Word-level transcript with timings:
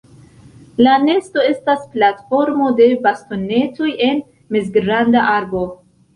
La 0.85 0.93
nesto 1.01 1.43
estas 1.49 1.83
platformo 1.97 2.71
de 2.81 2.89
bastonetoj 3.05 3.91
en 4.09 4.25
mezgranda 4.59 5.29
arbo. 5.37 5.65